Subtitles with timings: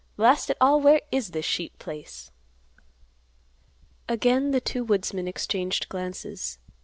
[0.15, 2.31] Blast it all, where is this sheep place?"
[4.09, 6.57] Again the two woodsmen exchanged glances.